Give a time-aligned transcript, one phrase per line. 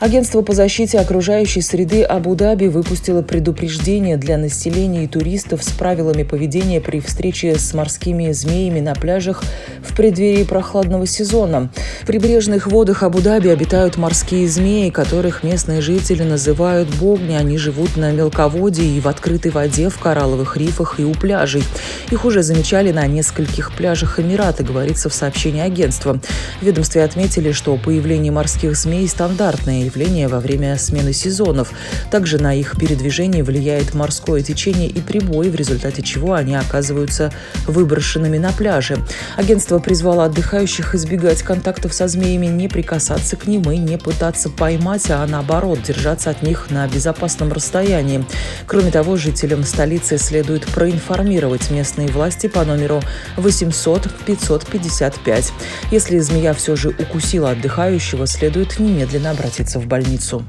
[0.00, 6.80] Агентство по защите окружающей среды Абу-Даби выпустило предупреждение для населения и туристов с правилами поведения
[6.80, 9.44] при встрече с морскими змеями на пляжах
[9.82, 11.70] в преддверии прохладного сезона.
[12.02, 17.34] В прибрежных водах Абу-Даби обитают морские змеи, которых местные жители называют богни.
[17.34, 21.62] Они живут на мелководье и в открытой воде, в коралловых рифах и у пляжей.
[22.10, 26.18] Их уже замечали на нескольких пляжах Эмирата, говорится в сообщении агентства.
[26.62, 31.72] В ведомстве отметили, что появление морских змей стандартное явление во время смены сезонов.
[32.10, 37.32] Также на их передвижение влияет морское течение и прибой, в результате чего они оказываются
[37.66, 38.98] выброшенными на пляже.
[39.36, 45.10] Агентство призвало отдыхающих избегать контактов со змеями, не прикасаться к ним и не пытаться поймать,
[45.10, 48.24] а наоборот держаться от них на безопасном расстоянии.
[48.66, 53.02] Кроме того, жителям столицы следует проинформировать местные власти по номеру
[53.36, 55.52] 800 555.
[55.90, 60.44] Если змея все же укусила отдыхающего, следует немедленно обратиться в больницу.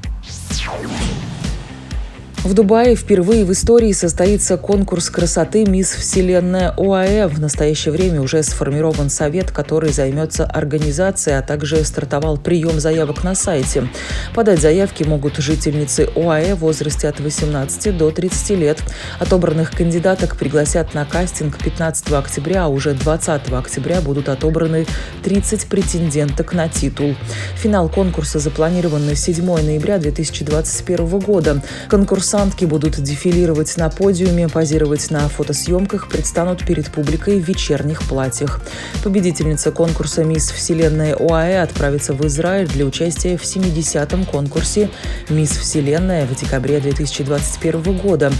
[2.44, 7.28] В Дубае впервые в истории состоится конкурс красоты «Мисс Вселенная ОАЭ».
[7.28, 13.36] В настоящее время уже сформирован совет, который займется организацией, а также стартовал прием заявок на
[13.36, 13.86] сайте.
[14.34, 18.82] Подать заявки могут жительницы ОАЭ в возрасте от 18 до 30 лет.
[19.20, 24.86] Отобранных кандидаток пригласят на кастинг 15 октября, а уже 20 октября будут отобраны
[25.22, 27.14] 30 претенденток на титул.
[27.54, 31.62] Финал конкурса запланирован на 7 ноября 2021 года.
[31.88, 38.62] Конкурс Конкурсантки будут дефилировать на подиуме, позировать на фотосъемках, предстанут перед публикой в вечерних платьях.
[39.04, 44.88] Победительница конкурса «Мисс Вселенная ОАЭ» отправится в Израиль для участия в 70-м конкурсе
[45.28, 48.32] «Мисс Вселенная» в декабре 2021 года.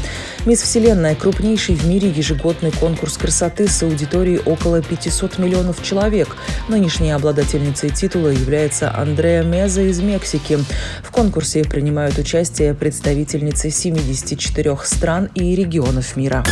[0.46, 6.34] «Мисс Вселенная»– крупнейший в мире ежегодный конкурс красоты с аудиторией около 500 миллионов человек.
[6.66, 10.58] Нынешней обладательницей титула является Андреа Меза из Мексики.
[11.02, 16.44] В конкурсе принимают участие представительницы 74 стран и регионов мира.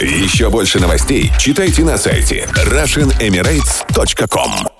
[0.00, 4.75] Еще больше новостей читайте на сайте RussianEmirates.com